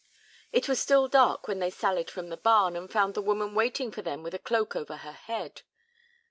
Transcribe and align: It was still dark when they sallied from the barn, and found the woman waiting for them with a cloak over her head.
It 0.51 0.67
was 0.67 0.79
still 0.79 1.07
dark 1.07 1.47
when 1.47 1.59
they 1.59 1.69
sallied 1.69 2.09
from 2.09 2.29
the 2.29 2.37
barn, 2.37 2.75
and 2.75 2.91
found 2.91 3.13
the 3.13 3.21
woman 3.21 3.53
waiting 3.53 3.91
for 3.91 4.01
them 4.01 4.23
with 4.23 4.33
a 4.33 4.39
cloak 4.39 4.75
over 4.75 4.97
her 4.97 5.11
head. 5.13 5.61